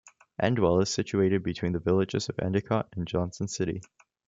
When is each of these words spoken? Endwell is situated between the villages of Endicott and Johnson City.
Endwell 0.41 0.81
is 0.81 0.91
situated 0.91 1.43
between 1.43 1.73
the 1.73 1.79
villages 1.79 2.27
of 2.27 2.39
Endicott 2.39 2.87
and 2.95 3.05
Johnson 3.07 3.47
City. 3.47 3.83